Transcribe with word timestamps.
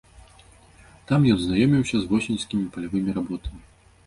Там 1.11 1.27
ён 1.33 1.37
знаёміўся 1.41 1.95
з 2.01 2.09
восеньскімі 2.15 2.65
палявымі 2.75 3.11
работамі. 3.21 3.61